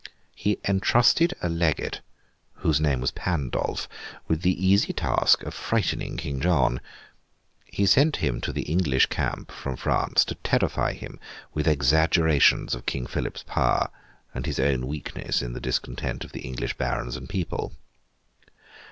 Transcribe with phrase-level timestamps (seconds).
[0.33, 2.01] He entrusted a legate,
[2.53, 3.87] whose name was Pandolf,
[4.27, 6.81] with the easy task of frightening King John.
[7.67, 11.19] He sent him to the English Camp, from France, to terrify him
[11.53, 13.91] with exaggerations of King Philip's power,
[14.33, 17.71] and his own weakness in the discontent of the English Barons and people.